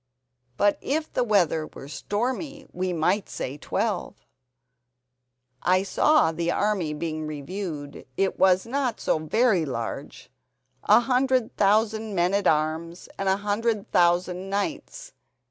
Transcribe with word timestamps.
But 0.57 0.79
if 0.81 1.13
the 1.13 1.23
weather 1.23 1.67
were 1.67 1.87
stormy 1.87 2.65
we 2.73 2.91
might 2.91 3.29
say 3.29 3.55
twelve. 3.59 4.15
I 5.61 5.83
saw 5.83 6.31
the 6.31 6.49
army 6.49 6.91
being 6.95 7.27
reviewed. 7.27 8.07
It 8.17 8.35
is 8.41 8.65
not 8.65 8.99
so 8.99 9.19
very 9.19 9.63
large—a 9.63 11.01
hundred 11.01 11.55
thousand 11.55 12.15
men 12.15 12.33
at 12.33 12.47
arms 12.47 13.09
and 13.19 13.29
a 13.29 13.37
hundred 13.37 13.91
thousand 13.91 14.49
knights. 14.49 15.13